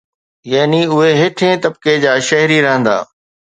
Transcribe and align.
يعني 0.45 0.85
اهي 0.87 1.11
هيٺين 1.21 1.55
طبقي 1.59 1.99
جا 1.99 2.19
شهري 2.19 2.61
رهندا. 2.65 2.97